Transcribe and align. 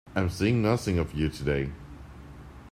I'm 0.15 0.31
seeing 0.31 0.63
nothing 0.63 0.97
of 0.97 1.13
you 1.13 1.29
today. 1.29 1.69